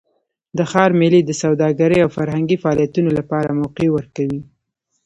د 0.57 0.59
ښار 0.71 0.91
میلې 0.99 1.21
د 1.25 1.31
سوداګرۍ 1.43 1.99
او 2.01 2.09
فرهنګي 2.17 2.57
فعالیتونو 2.63 3.09
لپاره 3.19 3.57
موقع 3.61 3.87
ورکوي. 3.91 4.41